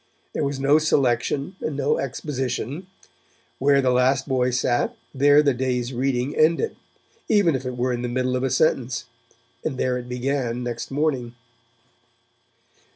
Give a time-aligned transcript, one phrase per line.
[0.33, 2.87] There was no selection and no exposition;
[3.59, 6.75] where the last boy sat, there the day's reading ended,
[7.29, 9.05] even if it were in the middle of a sentence,
[9.63, 11.35] and there it began next morning.